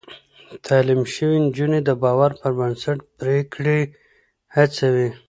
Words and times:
تعليم 0.65 1.01
شوې 1.13 1.37
نجونې 1.45 1.79
د 1.83 1.89
باور 2.03 2.31
پر 2.39 2.51
بنسټ 2.59 2.97
پرېکړې 3.19 3.79
هڅوي. 4.55 5.09